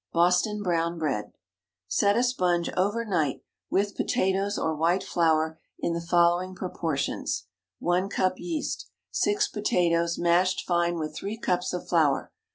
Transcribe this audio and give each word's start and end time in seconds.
BOSTON 0.13 0.63
BROWN 0.63 0.97
BREAD. 0.97 1.25
Set 1.87 2.15
a 2.17 2.23
sponge 2.23 2.71
over 2.75 3.05
night, 3.05 3.43
with 3.69 3.95
potatoes 3.95 4.57
or 4.57 4.75
white 4.75 5.03
flour, 5.03 5.59
in 5.77 5.93
the 5.93 6.01
following 6.01 6.55
proportions:— 6.55 7.45
1 7.77 8.09
cup 8.09 8.39
yeast. 8.39 8.89
6 9.11 9.49
potatoes, 9.49 10.17
mashed 10.17 10.65
fine 10.65 10.97
with 10.97 11.15
three 11.15 11.37
cups 11.37 11.71
of 11.71 11.87
flour. 11.87 12.31